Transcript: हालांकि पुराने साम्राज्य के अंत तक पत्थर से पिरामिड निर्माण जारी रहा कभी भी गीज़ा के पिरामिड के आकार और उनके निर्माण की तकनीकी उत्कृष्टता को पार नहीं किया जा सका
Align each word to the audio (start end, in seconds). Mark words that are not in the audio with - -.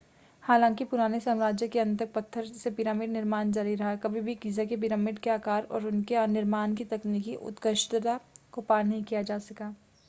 हालांकि 0.43 0.83
पुराने 0.83 1.19
साम्राज्य 1.19 1.67
के 1.67 1.79
अंत 1.79 1.99
तक 1.99 2.11
पत्थर 2.13 2.45
से 2.53 2.69
पिरामिड 2.79 3.09
निर्माण 3.09 3.51
जारी 3.51 3.75
रहा 3.75 3.95
कभी 4.05 4.21
भी 4.21 4.35
गीज़ा 4.43 4.65
के 4.65 4.77
पिरामिड 4.77 5.19
के 5.19 5.29
आकार 5.29 5.67
और 5.71 5.85
उनके 5.87 6.25
निर्माण 6.27 6.75
की 6.75 6.85
तकनीकी 6.87 7.35
उत्कृष्टता 7.43 8.19
को 8.53 8.61
पार 8.63 8.83
नहीं 8.83 9.03
किया 9.03 9.21
जा 9.23 9.37
सका 9.41 9.73